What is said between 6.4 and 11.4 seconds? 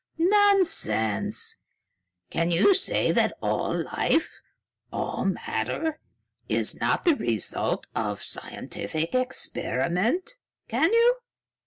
is not the result of scientific experiment? Can you?"